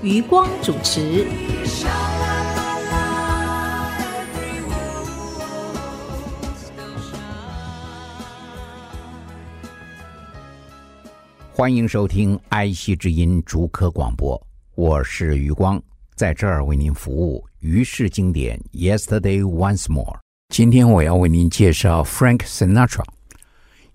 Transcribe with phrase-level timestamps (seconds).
[0.00, 1.26] 余光主持。
[11.50, 14.40] 欢迎收听爱惜之音逐科广播，
[14.76, 15.82] 我是余光，
[16.14, 17.44] 在这儿为您服务。
[17.58, 20.20] 于是经典，Yesterday Once More。
[20.54, 23.02] 今天我要为您介绍 Frank Sinatra。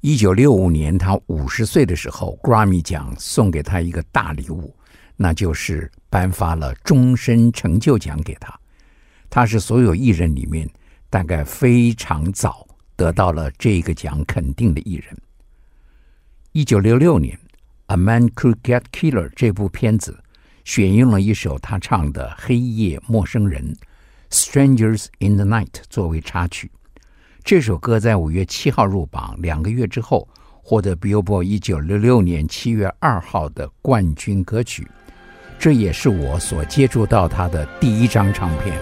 [0.01, 4.75] 一九六五年，他五十岁的时候，Grammy 奖送给他一个大礼物，
[5.15, 8.53] 那就是颁发了终身成就奖给他。
[9.29, 10.69] 他是所有艺人里面
[11.09, 15.17] 大概非常早得到了这个奖肯定的艺人。
[16.51, 17.35] 一九六六年，
[17.87, 20.23] 《A Man Could Get Killer》这部片子
[20.63, 23.75] 选用了一首他唱的《黑夜陌生人》
[24.29, 26.69] （Strangers in the Night） 作为插曲。
[27.43, 30.27] 这首歌在五月七号入榜，两个月之后
[30.61, 34.87] 获得 Billboard 一九六六年七月二号的冠军歌曲。
[35.58, 38.78] 这也是我所接触到他的第一张唱片。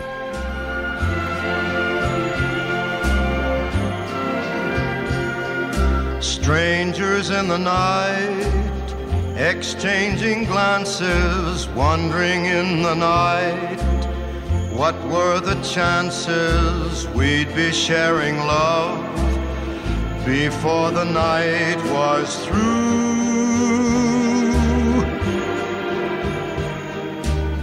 [6.20, 8.46] Strangers in the night,
[9.36, 13.80] exchanging glances, wandering in the night.
[14.72, 19.00] What were the chances we'd be sharing love
[20.24, 23.09] before the night was through?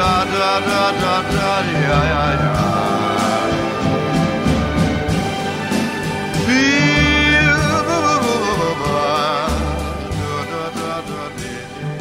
[0.00, 2.44] da da da da da da ya ya ya.
[6.46, 7.44] Bee,
[7.84, 8.94] boo, boo, boo, boo, boo, boo.
[10.16, 12.00] Do, do, do, do, dee, dee.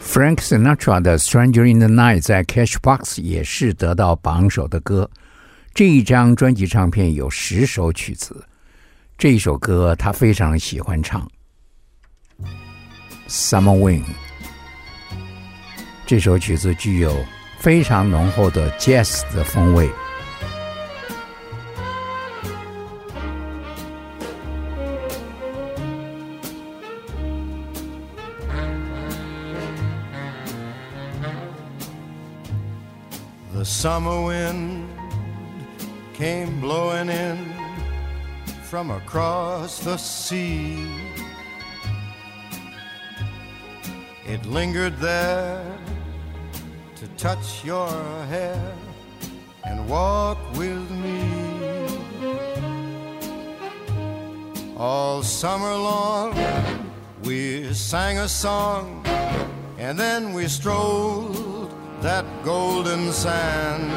[0.00, 5.08] Frank Sinatra 的《Stranger in the Night》在 Cashbox 也是得到榜首的歌。
[5.72, 8.44] 这一张专辑唱片有十首曲子，
[9.16, 11.26] 这一首歌他非常喜欢唱。
[13.28, 14.04] Summer Wind
[16.06, 17.24] 这首曲子具有
[17.58, 19.88] 非常浓厚的 jazz 的风味。
[33.54, 34.88] The summer wind
[36.14, 37.38] came blowing in
[38.64, 40.84] from across the sea.
[44.26, 45.62] It lingered there
[46.99, 47.87] to touch your
[48.25, 48.73] hair
[49.65, 51.21] and walk with me.
[54.75, 56.33] All summer long,
[57.23, 59.05] we sang a song
[59.77, 61.71] and then we strolled
[62.01, 63.91] that golden sand.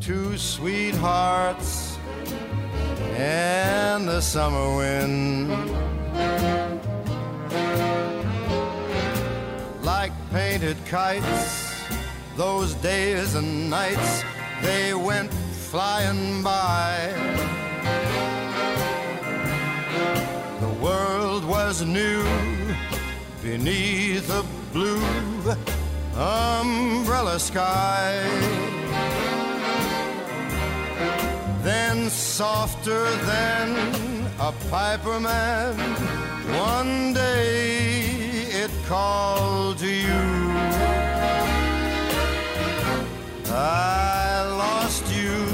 [0.00, 1.96] Two sweethearts
[3.16, 5.50] and the summer wind.
[10.02, 11.86] Like painted kites,
[12.36, 14.24] those days and nights,
[14.60, 15.32] they went
[15.70, 17.14] flying by.
[20.58, 22.24] The world was new
[23.44, 25.06] beneath a blue
[26.16, 28.24] umbrella sky.
[31.62, 33.68] Then softer than
[34.40, 35.76] a piper man,
[36.58, 38.01] one day
[38.82, 40.22] it called to you.
[43.54, 45.46] I lost you,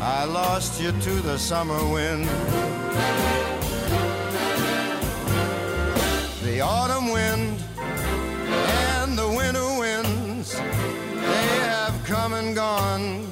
[0.00, 2.24] I lost you to the summer wind.
[6.42, 13.26] The autumn wind and the winter winds, they have come and gone.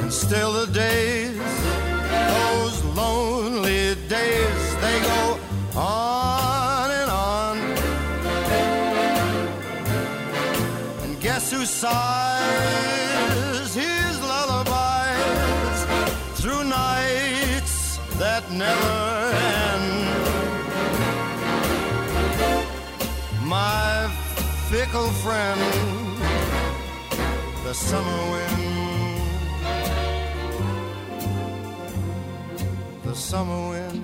[0.00, 1.53] And still the days,
[4.08, 5.38] days, they go
[5.76, 7.58] on and on.
[11.02, 12.94] And guess who sighs
[13.74, 15.86] his lullabies
[16.40, 20.08] through nights that never end?
[23.46, 24.08] My
[24.68, 25.60] fickle friend,
[27.64, 28.93] the summer wind.
[33.14, 34.02] Summer wind,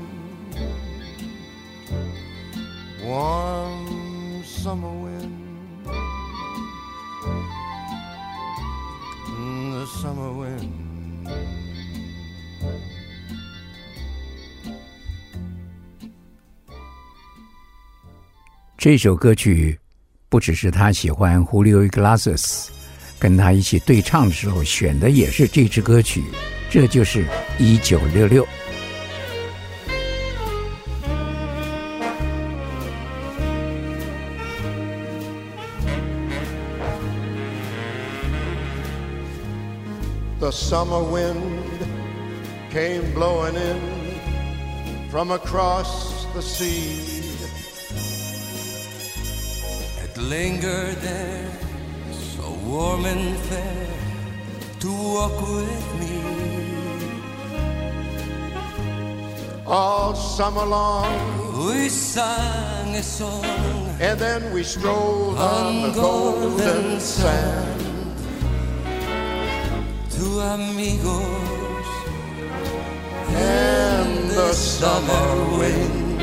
[3.04, 5.36] warm summer wind,
[9.26, 10.70] Mm, the summer wind.
[18.78, 19.78] 这首歌曲
[20.28, 22.68] 不只是他喜欢 Julio Iglesias，
[23.18, 26.22] 跟他一起对唱的时候选的也是这支歌曲，
[26.70, 27.26] 这就是
[27.58, 28.46] 一九六六。
[40.50, 41.62] The summer wind
[42.70, 43.80] came blowing in
[45.08, 47.22] from across the sea.
[50.02, 51.48] It lingered there,
[52.10, 53.86] so warm and fair,
[54.80, 56.18] to walk with me.
[59.66, 63.44] All summer long, We sang a song
[64.00, 67.89] and then we strolled on on the golden golden sand.
[70.40, 71.88] Amigos
[73.28, 76.22] And the summer wind,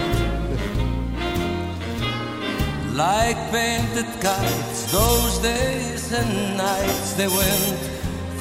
[2.95, 4.91] like painted kites.
[4.91, 7.79] Those days and nights they went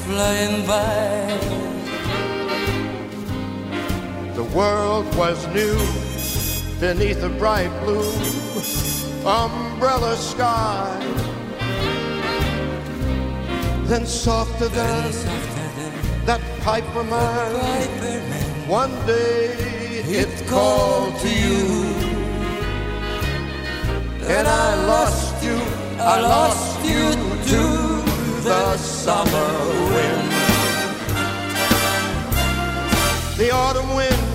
[0.04, 1.66] flying by.
[4.36, 5.78] the world was new
[6.78, 8.12] beneath a bright blue
[9.26, 10.92] umbrella sky.
[13.86, 15.55] Then softer than And softer
[16.26, 19.54] that piper man, Piper Man, one day
[20.20, 21.64] it called to you.
[24.26, 25.56] And I lost you,
[26.00, 27.12] I lost you
[27.52, 27.62] to
[28.42, 29.50] the summer
[29.94, 30.32] wind.
[33.38, 34.26] The autumn wind,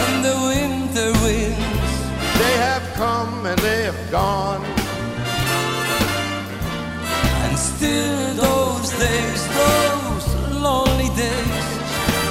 [0.00, 1.98] and the winter winds.
[2.40, 4.64] they have come and they have gone.
[7.44, 9.97] And still those days, those
[10.62, 11.68] lonely days,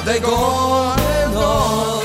[0.05, 2.03] They go on and on.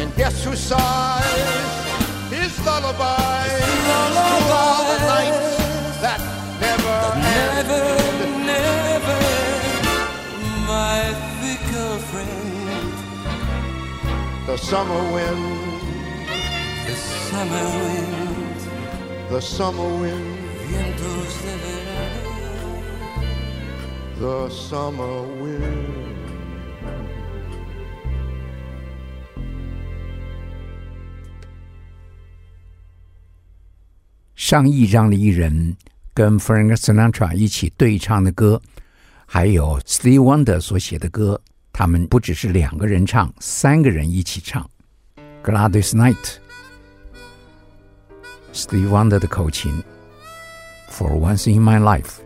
[0.00, 1.84] And guess who sighs
[2.30, 5.56] his lullaby through all the nights
[6.04, 6.20] that
[6.60, 7.44] never end.
[7.54, 7.84] Never,
[8.52, 9.20] never,
[10.66, 11.00] my
[11.40, 12.92] fickle friend,
[14.46, 15.44] The summer wind,
[16.86, 18.56] the summer wind,
[19.30, 20.38] the summer wind,
[20.68, 21.73] vientos de
[24.19, 26.07] the summer wind.
[34.35, 35.77] 上亿张的艺人
[36.13, 38.61] 跟 Frank Sinatra 一起对唱的歌，
[39.25, 41.39] 还有 Steve Wonder 所写的歌，
[41.71, 44.67] 他们不只是两个人唱，三个人一起唱。
[45.43, 49.83] Gladys Knight、Steve Wonder 的口琴
[50.89, 52.21] For once in my life.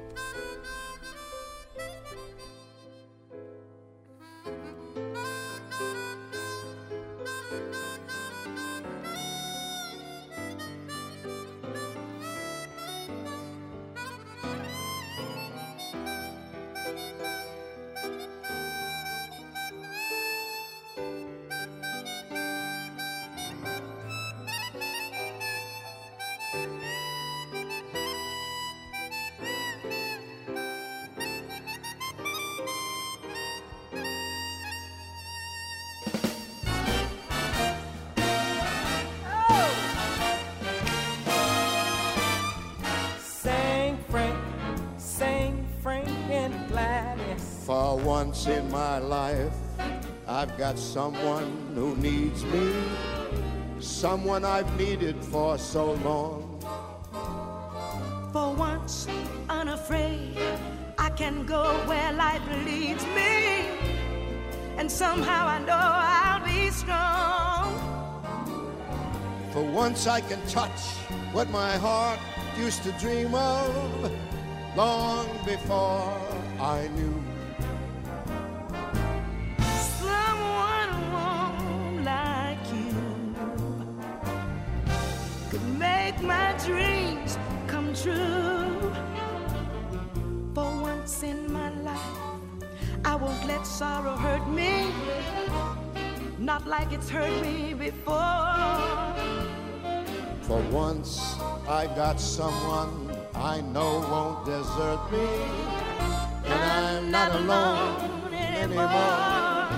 [69.98, 70.80] Once I can touch
[71.32, 72.20] what my heart
[72.56, 74.12] used to dream of
[74.76, 76.16] long before
[76.60, 77.20] I knew.
[79.98, 82.94] Someone warm like you
[85.50, 87.36] could make my dreams
[87.66, 88.92] come true.
[90.54, 92.18] For once in my life,
[93.04, 94.92] I won't let sorrow hurt me,
[96.38, 99.57] not like it's hurt me before.
[100.48, 101.36] For once
[101.68, 105.28] I got someone I know won't desert me.
[106.46, 109.68] And I'm not alone anymore.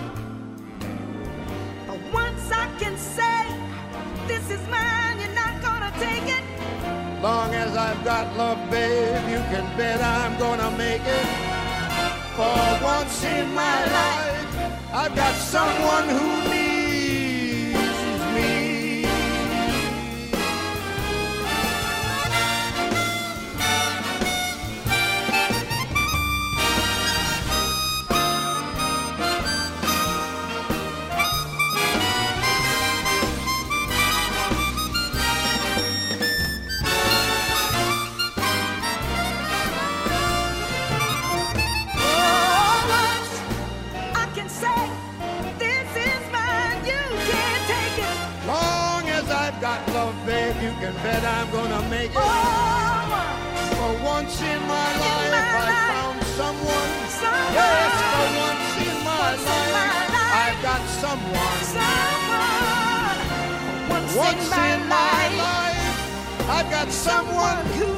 [1.87, 3.47] For once I can say,
[4.29, 6.45] this is mine, you're not gonna take it.
[7.21, 11.27] Long as I've got love, babe, you can bet I'm gonna make it.
[12.37, 16.70] For once in my life, I've got someone who needs
[49.71, 52.15] got love, babe, you can bet I'm gonna make it.
[52.15, 52.23] For
[53.15, 55.91] once, For once in my In life, my I life.
[55.95, 56.91] found someone.
[57.23, 57.55] Someone.
[57.59, 60.43] Yes, for once in my Once in life, my life.
[60.43, 61.61] I've got someone.
[61.79, 63.19] someone,
[63.95, 65.95] once, Once in my life.
[66.57, 67.91] I've got someone who,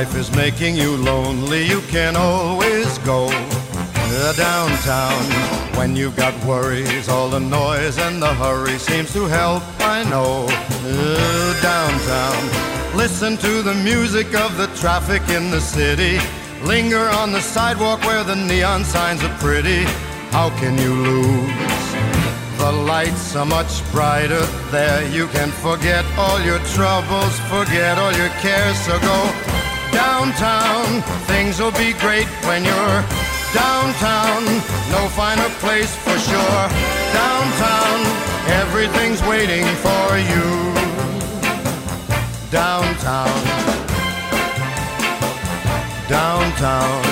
[0.00, 3.30] life is making you lonely, you can always go
[4.36, 5.24] downtown.
[5.78, 10.48] When you've got worries, all the noise and the hurry seems to help, I know.
[11.62, 12.42] Downtown.
[12.94, 16.18] Listen to the music of the traffic in the city.
[16.62, 19.84] Linger on the sidewalk where the neon signs are pretty.
[20.36, 21.86] How can you lose?
[22.58, 25.08] The lights are much brighter there.
[25.08, 28.76] You can forget all your troubles, forget all your cares.
[28.84, 29.55] So go
[29.96, 31.00] downtown.
[31.24, 33.00] Things will be great when you're
[33.54, 34.44] downtown.
[34.92, 36.62] No finer place for sure.
[37.22, 37.98] Downtown,
[38.62, 40.46] everything's waiting for you.
[42.50, 43.38] Downtown.
[46.08, 47.02] Downtown.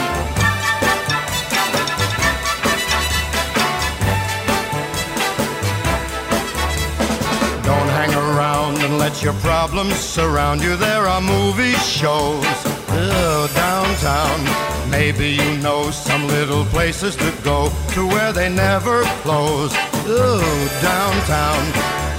[7.71, 10.77] Don't hang around and let your problems surround you.
[10.77, 12.74] There are movie shows
[13.13, 14.91] oh, downtown.
[14.91, 19.73] Maybe you know some little places to go to where they never close.
[20.07, 20.43] Oh,
[20.83, 21.63] downtown.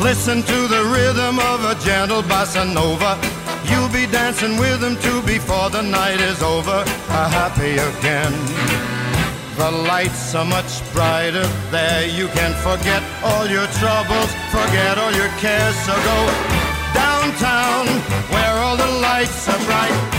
[0.02, 3.20] Listen to the rhythm of a gentle bossa nova.
[3.70, 6.84] You'll be dancing with them too before the night is over.
[7.10, 8.34] Uh, happy again.
[9.58, 12.08] The lights are much brighter there.
[12.08, 15.76] You can forget all your troubles, forget all your cares.
[15.88, 16.18] So go
[16.94, 17.88] downtown
[18.34, 20.15] where all the lights are bright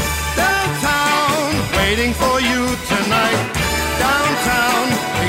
[1.87, 2.63] waiting for you
[2.93, 3.41] tonight.
[4.03, 4.87] Downtown,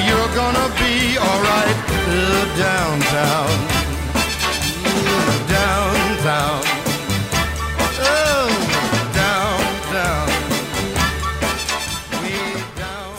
[0.08, 0.96] you're gonna be
[1.28, 1.78] alright.
[2.58, 3.50] Downtown,
[5.56, 6.62] downtown.
[8.00, 8.48] Oh,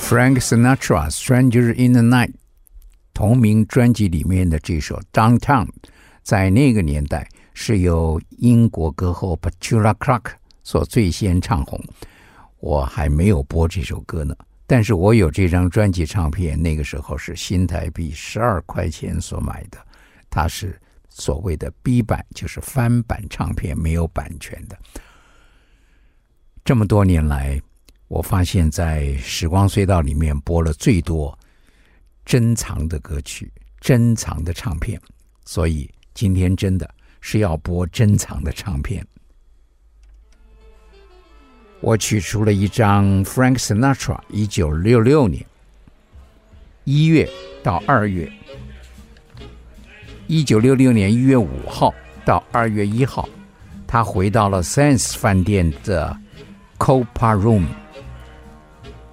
[0.09, 2.31] Frank Sinatra《Stranger in the Night》
[3.15, 5.67] 同名专辑里面的这首《Downtown》，
[6.25, 10.33] 在那个年代是由英国歌后 Petula Clark
[10.65, 11.81] 所最先唱红。
[12.61, 14.37] 我还没有播这首歌呢，
[14.67, 19.79] 但是我有这张专辑唱片，那个时候是新台币十二块钱所买的，
[20.29, 24.77] 它是所谓的 B 版，就是翻版唱片，没有版权的。
[26.65, 27.61] 这么多年来，
[28.09, 31.39] 我发现，在时光隧道里面播了最多
[32.25, 33.51] 珍藏的歌曲、
[33.81, 35.01] 珍藏的唱片，
[35.45, 39.07] 所以今天真的是要播珍藏的唱片。
[41.81, 45.45] 我取出了一张 Frank Sinatra，一九六六年
[46.85, 47.29] 一月
[47.63, 48.31] 到二月，
[50.27, 51.95] 一九六六年一月五号
[52.25, 53.29] 到二月一号，
[53.87, 56.17] 他回到了 Sense 饭店的。
[56.81, 57.65] Copa Room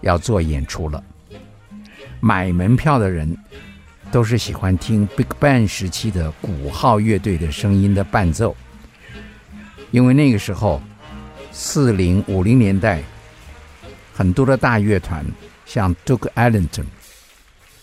[0.02, 1.04] 要做演出了，
[2.20, 3.36] 买门票的人
[4.12, 8.56] 都是喜欢听 Big Band 时期的鼓号乐队的声音的伴奏，
[9.90, 10.80] 因为那个时候
[11.58, 13.02] 四零五零年代
[14.14, 15.26] 很多的大乐团，
[15.66, 16.84] 像 Duke Ellington、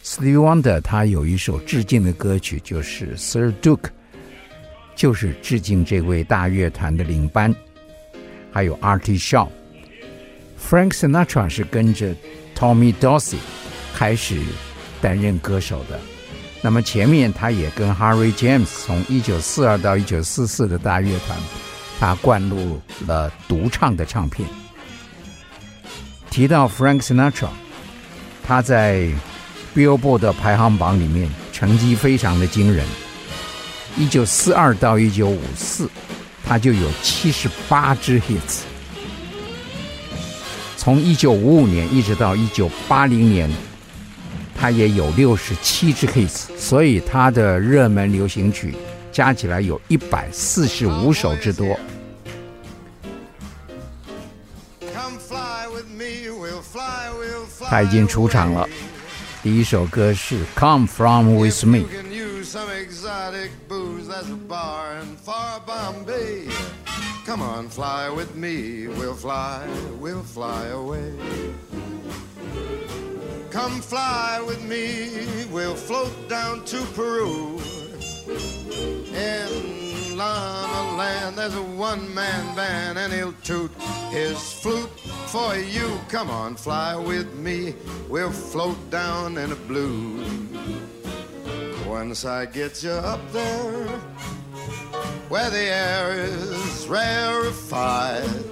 [0.04, 3.88] Stevie Wonder，他有一首致敬的歌曲，就是 Sir Duke，
[4.94, 7.54] 就是致敬这位大乐团的领班，
[8.52, 9.48] 还有 Artie Shaw。
[10.60, 12.14] Frank Sinatra 是跟着
[12.54, 13.38] Tommy Dorsey
[13.94, 14.38] 开始
[15.00, 15.98] 担任歌手的。
[16.60, 21.38] 那么前面他也跟 Harry James 从一九四二到一九四四的大乐团，
[22.02, 24.48] 他灌入了独唱的唱片。
[26.28, 27.46] 提到 Frank Sinatra，
[28.42, 29.06] 他在
[29.72, 32.84] Billboard 的排行榜里面成绩非常的惊人。
[33.96, 35.88] 一九四二到一九五四，
[36.44, 38.62] 他就有七十八支 hits。
[40.76, 43.48] 从一九五五年一直到一九八零年，
[44.58, 48.74] 他也有六十七支 hits，所以他的热门流行曲
[49.12, 51.78] 加起来有一百四十五首之多。
[57.72, 58.68] 他已经出场了。
[59.42, 61.78] 第一首歌是《Come Fly With Me》。
[67.24, 69.62] Come on, fly with me, we'll fly,
[69.98, 71.14] we'll fly away.
[73.50, 77.58] Come fly with me, we'll float down to Peru.
[79.14, 79.91] And
[80.22, 83.72] Llama Land, there's a one man band, and he'll toot
[84.10, 84.90] his flute
[85.26, 85.98] for you.
[86.08, 87.74] Come on, fly with me.
[88.08, 90.24] We'll float down in the blue.
[91.88, 93.88] Once I get you up there
[95.28, 98.44] where the air is rarefied.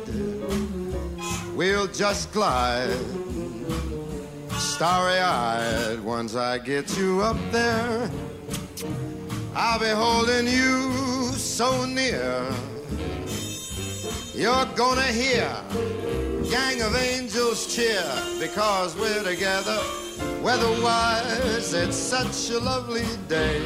[1.55, 2.99] We'll just glide,
[4.51, 6.01] starry eyed.
[6.01, 8.11] Once I get you up there,
[9.55, 12.47] I'll be holding you so near.
[14.33, 15.51] You're gonna hear
[16.51, 18.05] gang of angels cheer
[18.39, 19.79] because we're together.
[20.41, 23.61] Weatherwise, it's such a lovely day.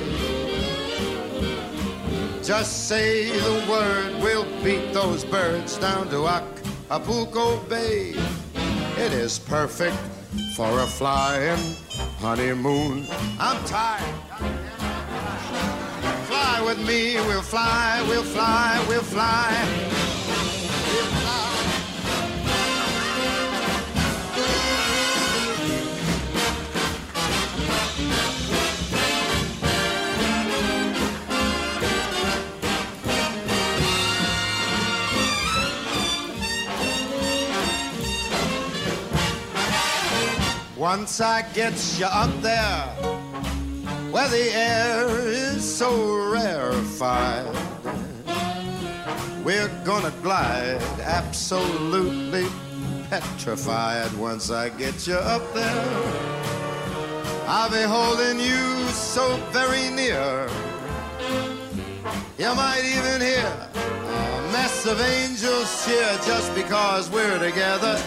[2.43, 8.15] Just say the word, we'll beat those birds down to Acapulco Bay.
[8.97, 9.97] It is perfect
[10.57, 11.59] for a flying
[12.19, 13.07] honeymoon.
[13.39, 14.64] I'm tired.
[16.65, 19.53] With me, we'll fly, we'll fly, we'll fly.
[40.79, 43.14] Once I get you up there,
[44.15, 47.53] where the air is so rarefied,
[49.45, 52.47] we're gonna glide absolutely
[53.11, 54.13] petrified.
[54.13, 55.85] Once I get you up there,
[57.49, 60.49] I'll be holding you so very near.
[62.39, 68.01] You might even hear a mess of angels cheer just because we're together.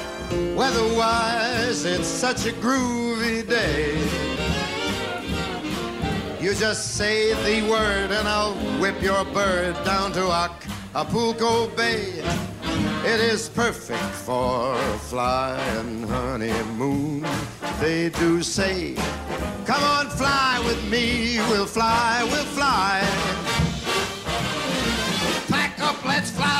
[0.55, 4.36] Weatherwise, it's such a groovy day.
[6.47, 12.23] You just say the word and I'll whip your bird down to Acapulco Bay.
[13.03, 17.27] It is perfect for a flying honeymoon.
[17.81, 18.95] They do say,
[19.65, 21.37] Come on, fly with me.
[21.49, 23.01] We'll fly, we'll fly.
[25.49, 26.56] Pack up, let's fly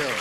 [0.00, 0.12] you.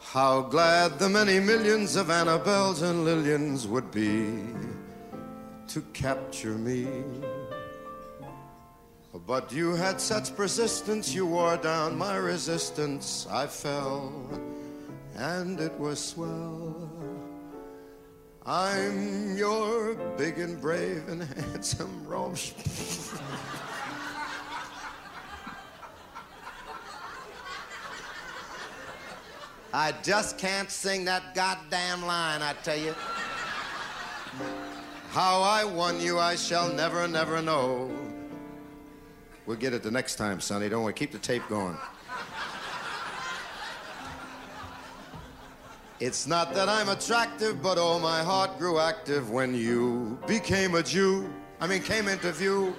[0.00, 4.28] How glad the many millions of Annabelles and Lillians would be
[5.68, 6.86] to capture me.
[9.26, 13.26] But you had such persistence, you wore down my resistance.
[13.30, 14.12] I fell,
[15.16, 16.90] and it was swell.
[18.44, 22.34] I'm your big and brave and handsome Rome.
[29.72, 32.94] I just can't sing that goddamn line, I tell you.
[35.10, 37.90] How I won you, I shall never, never know.
[39.46, 40.68] We'll get it the next time, Sonny.
[40.68, 40.92] Don't worry.
[40.94, 41.76] Keep the tape going.
[46.04, 50.82] It's not that I'm attractive, but oh, my heart grew active when you became a
[50.82, 51.32] Jew.
[51.60, 52.74] I mean, came into view.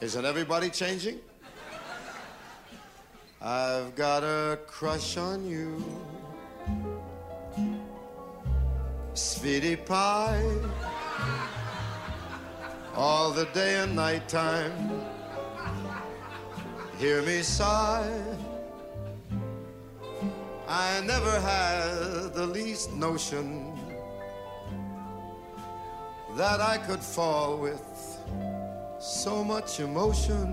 [0.00, 1.20] Isn't everybody changing?
[3.38, 5.84] I've got a crush on you.
[9.12, 10.54] Sweetie pie.
[12.94, 14.72] All the day and night time.
[16.96, 18.10] Hear me sigh.
[20.72, 23.76] I never had the least notion
[26.36, 27.82] that I could fall with
[29.00, 30.46] so much emotion.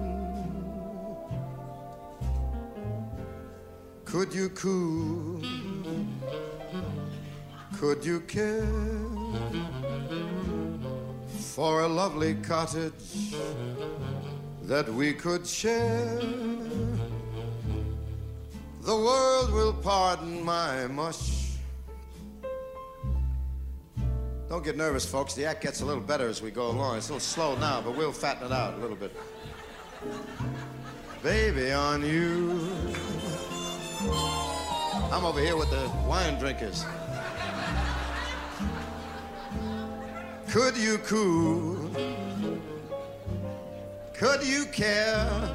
[4.06, 5.40] Could you cool?
[7.78, 8.66] Could you care
[11.54, 13.36] for a lovely cottage
[14.64, 16.20] that we could share?
[18.88, 21.58] The world will pardon my mush.
[24.48, 25.34] Don't get nervous, folks.
[25.34, 26.96] The act gets a little better as we go along.
[26.96, 29.14] It's a little slow now, but we'll fatten it out a little bit.
[31.22, 32.62] Baby, on you.
[35.12, 36.86] I'm over here with the wine drinkers.
[40.48, 41.90] Could you cool?
[44.14, 45.54] Could you care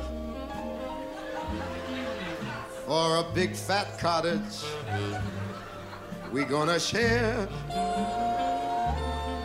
[2.92, 4.66] for a big fat cottage
[6.30, 7.48] we gonna share?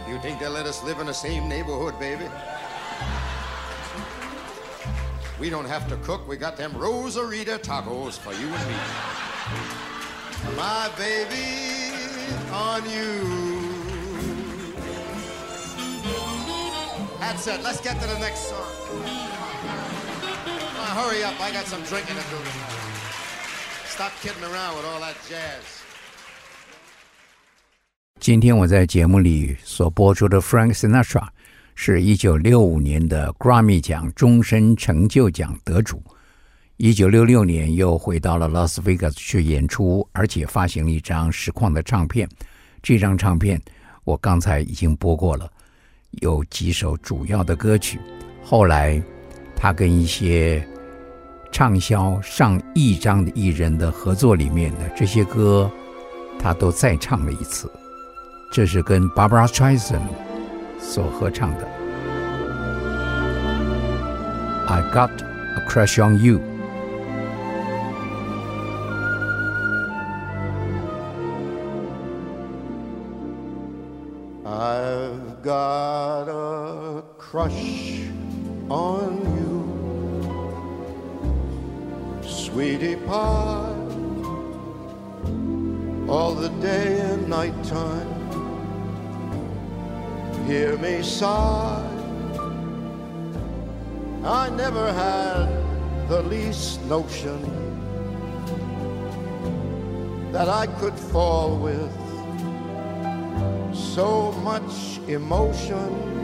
[0.05, 2.25] You think they'll let us live in the same neighborhood, baby?
[5.39, 6.27] We don't have to cook.
[6.27, 8.75] We got them Rosarita tacos for you and me.
[10.57, 11.95] My baby
[12.51, 13.13] on you.
[17.21, 17.63] That's it.
[17.63, 18.71] Let's get to the next song.
[20.81, 21.39] On, hurry up.
[21.39, 22.76] I got some drinking to do.
[23.97, 25.63] Stop kidding around with all that jazz.
[28.19, 31.27] 今天我在节目里所播出的 Frank Sinatra
[31.73, 36.03] 是一九六五年的 Grammy 奖终身成就奖得主。
[36.75, 42.29] 一九六六年又回到了拉斯维加斯去演出，而且发行了一张实况的唱片。
[42.83, 43.59] 这张唱片
[44.03, 45.51] 我刚才已经播过了，
[46.21, 47.99] 有几首主要的歌曲。
[48.43, 49.01] 后来
[49.55, 50.63] 他跟一些
[51.51, 55.69] 畅销上亿张的艺人的合作里面的这些歌，
[56.39, 57.71] 他都再唱了一次。
[58.51, 60.01] 这是跟 Barbara Streisand
[60.79, 61.67] 所合唱的。
[64.67, 66.39] I got a crush on you。
[74.45, 78.09] I've got a crush
[78.69, 79.56] on you,
[82.57, 83.77] sweetie depart.
[86.09, 88.09] all the day and night time.
[90.47, 91.87] Hear me sigh.
[94.23, 95.45] I never had
[96.09, 97.39] the least notion
[100.31, 101.93] that I could fall with
[103.71, 106.16] so much emotion.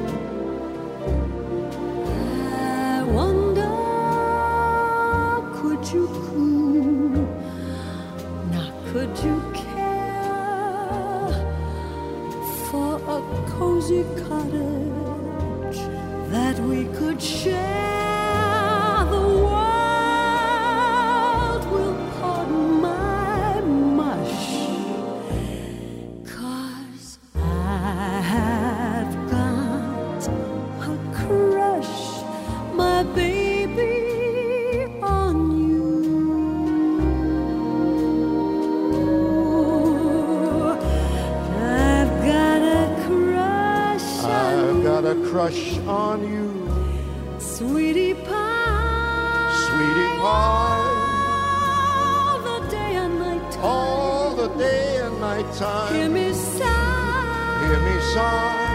[54.48, 55.94] The day and night time.
[55.96, 57.66] Hear me sigh.
[57.66, 58.74] Hear me sigh.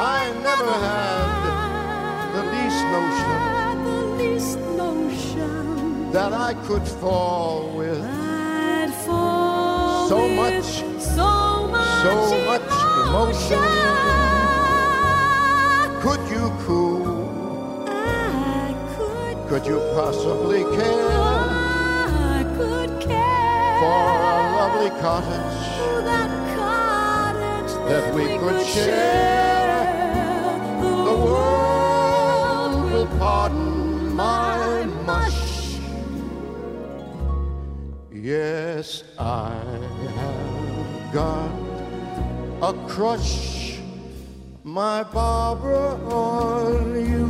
[0.00, 1.28] I never had
[2.36, 3.38] the least notion
[3.88, 8.02] The least notion that I could fall with
[9.04, 10.64] fall so with much,
[11.16, 12.14] so much, so
[12.50, 12.70] much
[13.04, 13.64] emotion.
[16.02, 17.84] Could you cool?
[17.88, 21.10] I could, Could you possibly care
[22.38, 24.17] I could care for
[24.78, 29.82] lovely cottage for that cottage that we could share?
[30.80, 35.78] The world will pardon my mush.
[38.12, 39.54] Yes, I
[40.16, 41.50] have got
[42.62, 43.78] a crush,
[44.62, 46.94] my Barbara, on.
[46.94, 47.27] You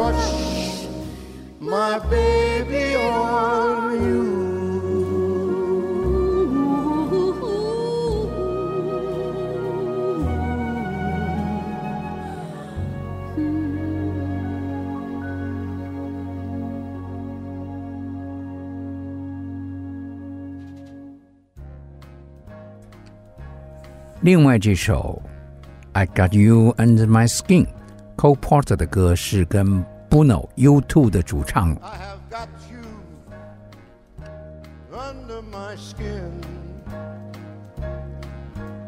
[0.00, 0.86] crush,
[1.60, 4.46] my baby, on you.
[24.22, 25.22] “另外这首《
[25.92, 31.73] I Got You Under My Skin》，Cole Porter 的歌是跟 Bono, U2 的主唱。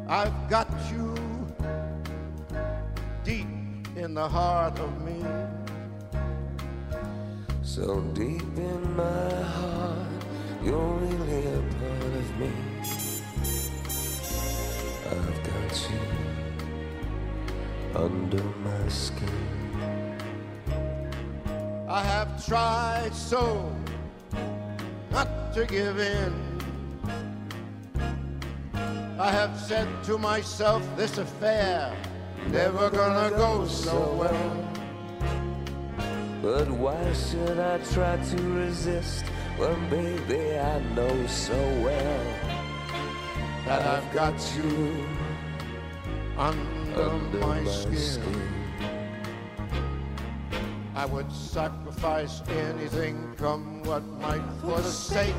[0.06, 1.16] I've got you
[3.24, 3.48] deep
[3.96, 5.24] in the heart of me.
[7.64, 10.26] So deep in my heart,
[10.62, 12.52] you're really a part of me.
[15.10, 16.02] I've got you
[17.96, 19.63] under my skin.
[21.94, 23.72] I have tried so
[25.12, 26.34] not to give in.
[29.20, 31.96] I have said to myself, this affair
[32.48, 34.68] never gonna go so well.
[36.42, 39.26] But why should I try to resist
[39.58, 42.26] when, baby, I know so well
[43.66, 45.06] That I've got you
[46.40, 47.96] under, under my, skin.
[47.96, 48.63] skin.
[51.04, 55.36] I would sacrifice anything, come what might, for the sake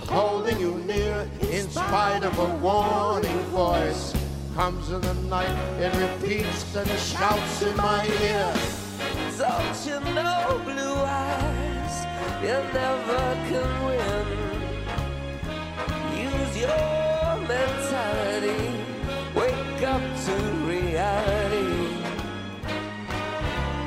[0.00, 1.28] of holding you near.
[1.52, 4.14] In spite of a warning voice,
[4.54, 8.54] comes in the night, it repeats and it shouts in my ear.
[9.36, 11.96] Don't you know, blue eyes,
[12.40, 14.26] you never can win.
[16.24, 18.82] Use your mentality,
[19.34, 20.55] wake up to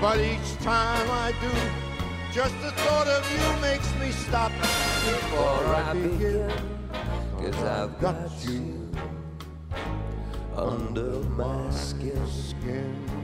[0.01, 1.51] But each time I do,
[2.31, 6.51] just the thought of you makes me stop before I begin.
[7.38, 8.89] Cause I've got you
[10.55, 13.18] under my skin.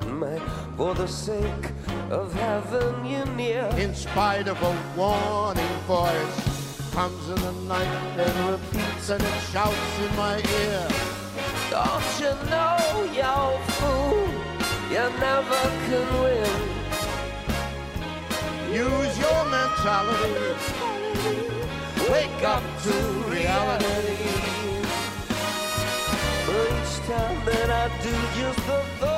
[0.00, 0.42] Come what
[0.76, 1.72] for the sake
[2.10, 3.68] of having you near.
[3.76, 7.86] In spite of a warning voice, comes in the night
[8.18, 10.88] and repeats and it shouts in my ear.
[11.70, 12.78] Don't you know,
[13.18, 13.34] you
[13.78, 14.28] fool,
[14.90, 16.78] you never can win.
[18.72, 20.78] Use your mentality.
[22.10, 22.94] Wake up to
[23.28, 24.18] reality.
[26.46, 29.17] But each time that I do, just the thought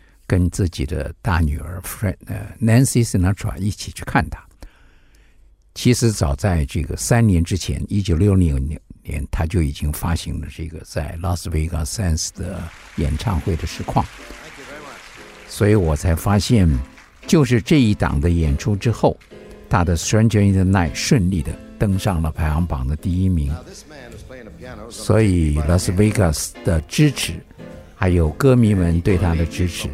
[0.31, 4.41] 跟自己的大女儿 Fred 呃 Nancy Sinatra 一起去看他。
[5.75, 12.63] 其实早在这个三年之前，一九六零年年，他就已经发行了这个在拉斯维加斯 Sands 的
[12.95, 14.05] 演唱会的实况。
[15.49, 16.65] 所以我才发现，
[17.27, 19.19] 就是这一档的演出之后，
[19.69, 23.53] 他的《Stranger in the Night》顺利的登上了排行榜的第一名。
[24.89, 27.33] 所以拉斯维加斯的支持，
[28.01, 29.87] 还有歌迷们对他的支持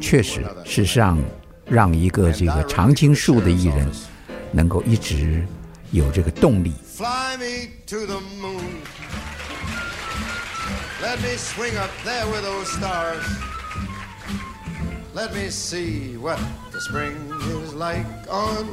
[0.00, 1.22] 确实是让
[1.66, 3.86] 让一个这个常青树的艺人
[4.50, 5.46] 能够一直
[5.90, 6.72] 有这个动力
[11.02, 13.22] let me swing up there with those stars
[15.14, 16.40] let me see what
[16.72, 18.64] the spring is like on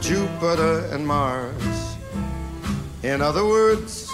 [0.00, 1.52] jupiter and mars
[3.02, 4.13] in other words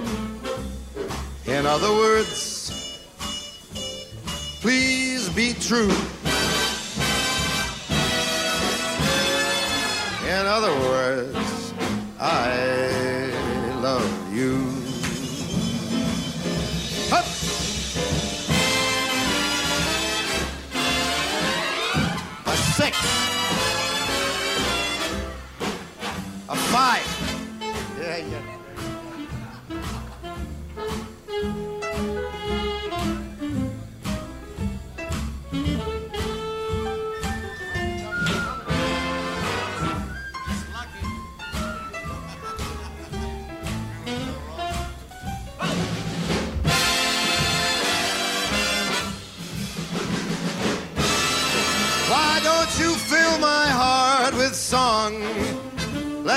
[1.51, 2.71] In other words,
[4.61, 5.91] please be true.
[10.29, 11.73] In other words,
[12.21, 13.33] I
[13.81, 14.55] love you.
[17.11, 17.25] Hup!
[22.45, 22.97] A six.
[26.47, 27.20] A five.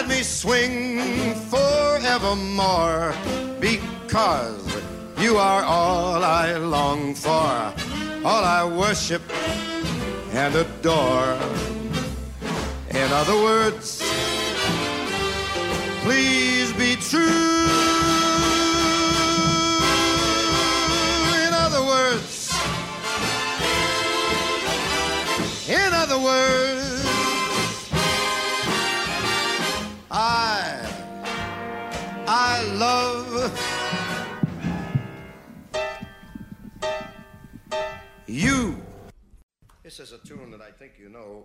[0.06, 3.14] Let me swing forevermore
[3.58, 4.76] because
[5.18, 7.72] you are all I long for,
[8.22, 9.22] all I worship
[10.34, 11.38] and adore.
[12.90, 14.02] In other words,
[16.02, 17.93] please be true.
[39.96, 41.44] This is a tune that I think you know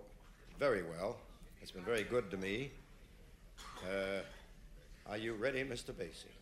[0.58, 1.18] very well.
[1.62, 2.72] It's been very good to me.
[3.84, 4.22] Uh,
[5.08, 5.92] are you ready, Mr.
[5.92, 6.34] Basie?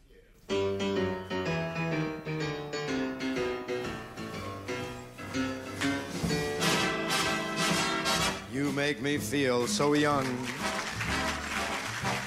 [8.50, 10.24] You make me feel so young.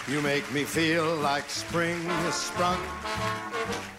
[0.08, 2.80] You make me feel like spring is sprung.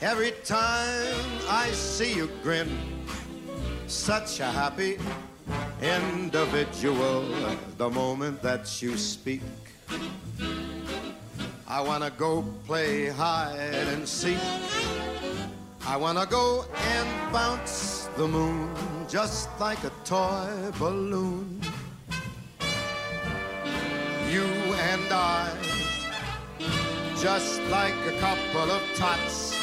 [0.00, 2.70] Every time I see you grin,
[3.88, 4.96] such a happy
[5.82, 7.24] individual.
[7.76, 9.42] The moment that you speak,
[11.66, 14.38] I wanna go play hide and seek.
[15.86, 16.64] I wanna go
[16.94, 18.70] and bounce the moon
[19.08, 21.60] just like a toy balloon.
[24.30, 24.46] You
[24.90, 25.50] and I,
[27.20, 29.54] just like a couple of tots,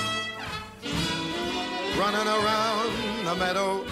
[1.98, 2.92] running around
[3.26, 3.84] the meadow,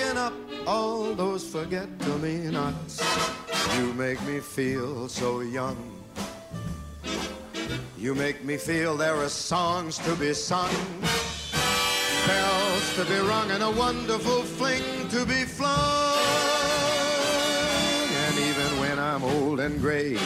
[0.00, 0.32] picking up
[0.66, 3.02] all those forget-me-nots.
[3.76, 5.76] You make me feel so young.
[7.98, 10.74] You make me feel there are songs to be sung,
[12.26, 15.68] bells to be rung, and a wonderful fling to be flung.
[18.24, 20.16] And even when I'm old and gray,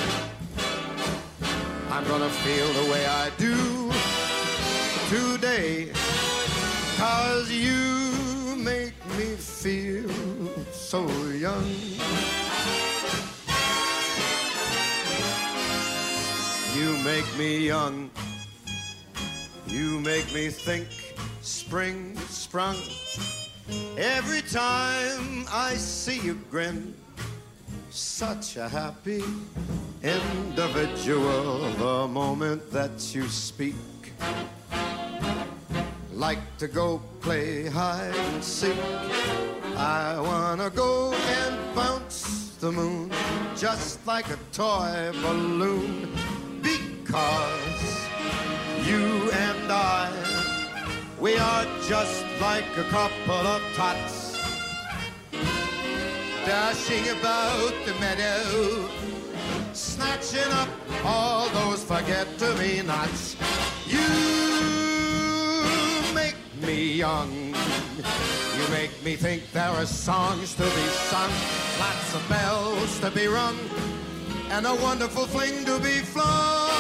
[1.91, 3.91] I'm gonna feel the way I do
[5.11, 5.91] today.
[6.97, 8.04] Cause you
[8.65, 10.09] make me feel
[10.73, 11.65] so young.
[16.75, 18.11] You make me young.
[19.67, 20.89] You make me think
[21.43, 22.77] spring sprung.
[23.99, 26.95] Every time I see you grin,
[27.91, 29.23] such a happy
[30.03, 31.59] individual.
[31.73, 33.75] The moment that you speak,
[36.15, 38.77] like to go play hide and seek.
[39.77, 43.11] I wanna go and bounce the moon
[43.57, 46.09] just like a toy balloon
[46.63, 48.07] because
[48.87, 50.13] you and I,
[51.19, 54.39] we are just like a couple of tots
[56.47, 58.89] dashing about the meadow,
[59.73, 60.69] snatching up
[61.05, 63.37] all those forget-to-me-nots.
[63.87, 64.64] You
[66.61, 67.55] me young.
[68.57, 71.31] You make me think there are songs to be sung,
[71.79, 73.59] lots of bells to be rung,
[74.51, 76.74] and a wonderful fling to be flung.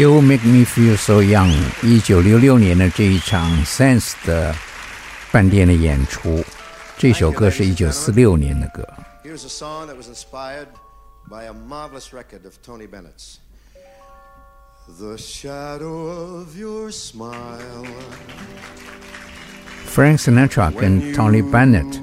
[0.00, 1.52] You make me feel so young。
[1.82, 4.50] 一九六六年的这一场 Sands 的
[5.30, 6.42] 饭店的演出，
[6.96, 8.82] 这首歌是一九四六年的歌。
[9.22, 10.68] Here's a song that was inspired
[11.28, 13.40] by a marvelous record of Tony Bennett's.
[14.98, 17.84] The shadow of your smile.
[19.84, 22.00] Frank Sinatra 跟 Tony Bennett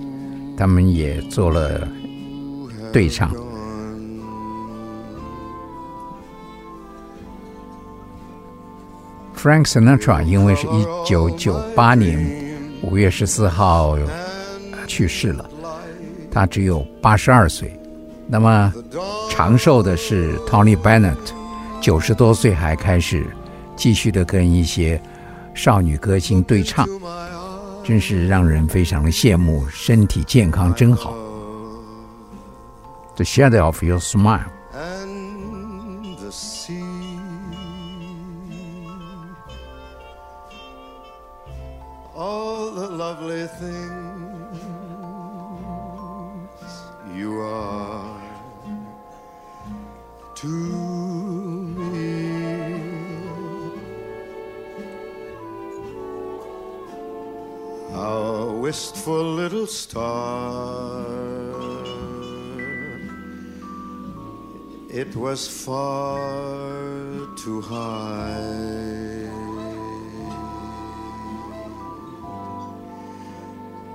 [0.55, 1.87] 他们也做了
[2.93, 3.46] 对唱。
[9.37, 12.19] Frank Sinatra 因为是一九九八年
[12.81, 13.95] 五月十四号
[14.87, 15.47] 去世了，
[16.31, 17.71] 他只有八十二岁。
[18.27, 18.73] 那么
[19.29, 21.15] 长寿的是 Tony Bennett，
[21.79, 23.25] 九十多岁还开始
[23.75, 24.99] 继续的跟一些
[25.53, 26.87] 少女歌星对唱，
[27.83, 31.13] 真是让人非常的羡慕，身体健康真好。
[33.15, 34.56] The shadow of your smile。
[65.17, 66.69] Was far
[67.35, 69.25] too high.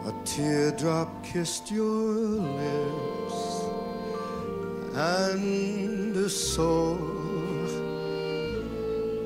[0.04, 2.14] A teardrop kissed your
[2.58, 3.38] lips,
[4.96, 6.98] and so,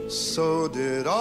[0.09, 1.13] so did I.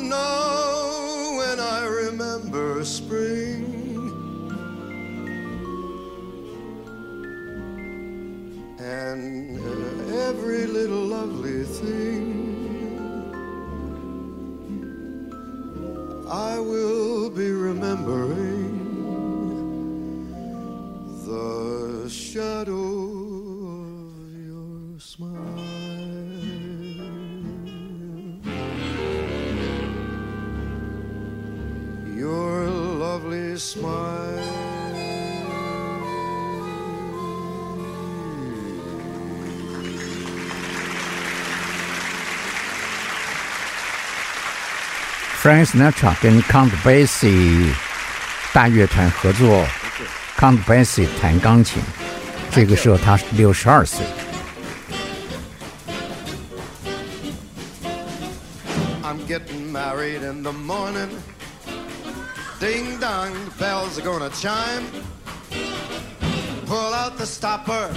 [0.00, 3.39] Now, when I remember spring.
[45.41, 47.71] Frank Sinatra 跟 Count Basie
[48.53, 49.65] 大乐团合作，
[50.37, 51.81] Count Basie 弹钢琴，
[52.51, 54.05] 这个时候他是六十二岁。
[59.03, 61.09] I'm getting married in the morning.
[62.59, 64.83] Ding dong, the bells are gonna chime.
[66.65, 67.89] Pull out the stopper,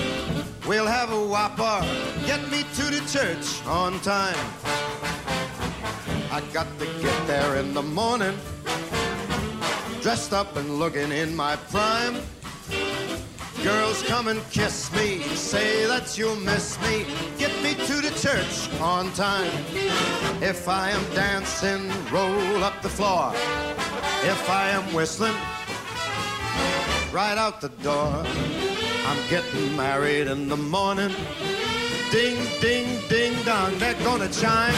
[0.66, 1.82] we'll have a whopper.
[2.26, 4.36] Get me to the church on time.
[6.33, 8.35] I got to get there in the morning.
[10.01, 12.15] Dressed up and looking in my prime.
[13.61, 17.05] Girls come and kiss me, say that you'll miss me.
[17.37, 19.51] Get me to the church on time.
[20.41, 23.31] If I am dancing, roll up the floor.
[24.23, 25.37] If I am whistling,
[27.13, 28.25] right out the door.
[29.05, 31.13] I'm getting married in the morning.
[32.09, 34.73] Ding, ding, ding dong, they're gonna chime.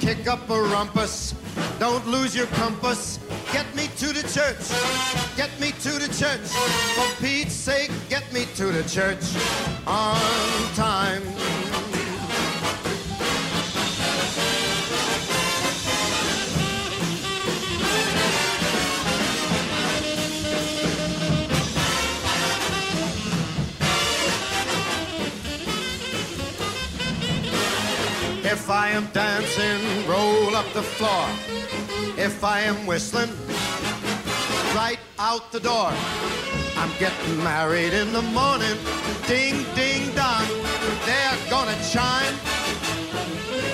[0.00, 1.34] Kick up a rumpus,
[1.78, 3.18] don't lose your compass.
[3.52, 5.36] Get me to the church.
[5.36, 6.46] Get me to the church.
[6.94, 9.24] For Pete's sake, get me to the church
[9.86, 10.20] on
[10.74, 11.22] time.
[28.54, 31.26] If I am dancing, roll up the floor.
[32.16, 33.30] If I am whistling,
[34.76, 35.90] right out the door.
[36.76, 38.78] I'm getting married in the morning.
[39.26, 40.46] Ding, ding, dong.
[41.04, 42.36] They're gonna chime.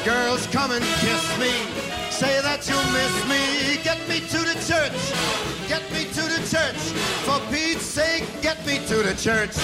[0.02, 1.52] Girls, come and kiss me.
[2.10, 3.76] Say that you'll miss me.
[3.84, 5.00] Get me to the church.
[5.68, 6.80] Get me to the church.
[7.28, 9.54] For Pete's sake, get me to the church.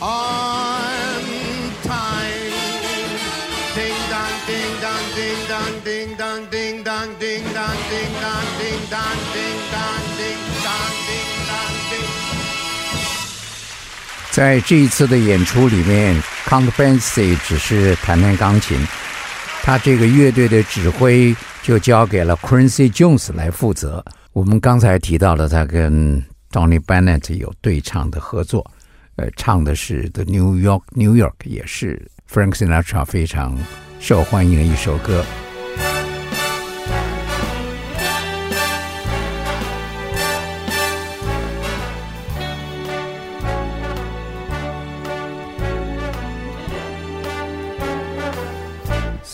[0.00, 1.57] On
[14.30, 16.14] 在这一次的演出里面
[16.46, 18.78] ，Count Basie 只是弹弹钢琴，
[19.62, 24.04] 他这个乐队的指挥就交给了 Quincy Jones 来负责。
[24.32, 28.64] 我们刚才提到了他跟 Donny Bennett 有对唱的合作，
[29.16, 33.58] 呃，唱的是 The New York New York，也是 Frank Sinatra 非常
[33.99, 35.23] 受欢迎的一首歌。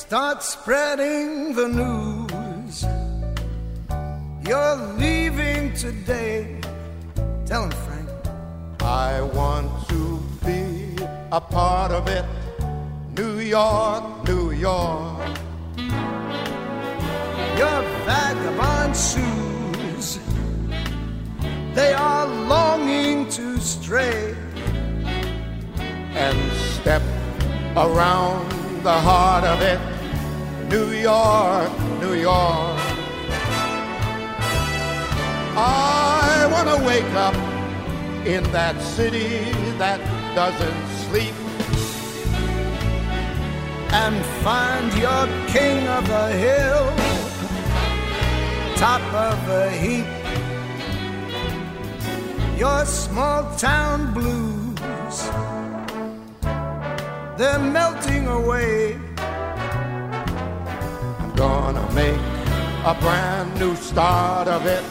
[0.09, 2.83] Start spreading the news.
[4.43, 6.59] You're leaving today.
[7.45, 8.09] Tell him, Frank.
[8.81, 10.97] I want to be
[11.31, 12.25] a part of it.
[13.15, 15.18] New York, New your
[18.06, 20.18] vagabond shoes.
[21.74, 24.34] They are longing to stray.
[26.14, 26.38] and
[26.80, 27.02] step
[27.76, 28.50] around
[28.82, 29.80] the heart of it.
[30.70, 32.80] New York, New York.
[35.56, 37.36] I want to wake up
[38.26, 40.00] in that city that
[40.34, 41.34] doesn't sleep
[44.02, 46.86] and find your king of the hill,
[48.76, 50.08] top of the heap.
[52.58, 55.18] Your small town blues,
[57.38, 58.98] they're melting away.
[61.20, 62.24] I'm gonna make
[62.92, 64.84] a brand new start of it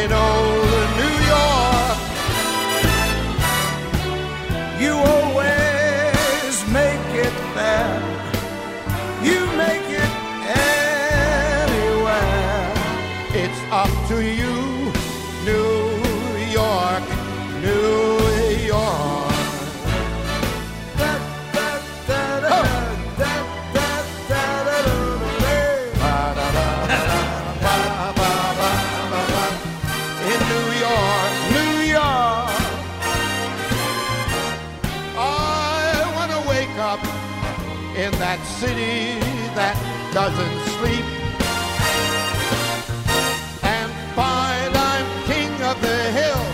[0.00, 1.98] in old New York.
[4.82, 5.61] You always
[14.12, 14.61] to you,
[38.62, 39.18] city
[39.58, 39.74] that
[40.14, 41.04] doesn't sleep
[43.64, 46.44] and find I'm king of the hill,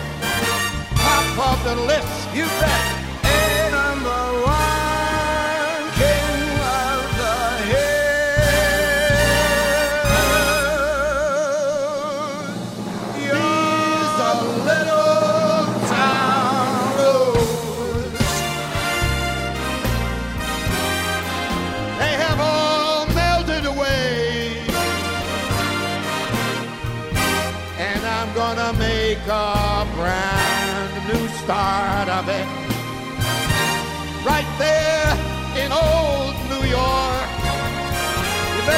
[0.96, 2.34] top of the list.
[2.34, 2.97] you bet.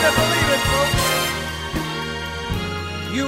[0.00, 1.02] Better believe it, folks.
[3.16, 3.26] You